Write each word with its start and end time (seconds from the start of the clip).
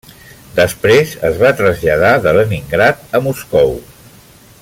Després 0.53 1.11
es 1.29 1.37
va 1.43 1.51
traslladar 1.59 2.15
de 2.25 2.35
Leningrad 2.39 3.05
a 3.19 3.23
Moscou. 3.27 3.79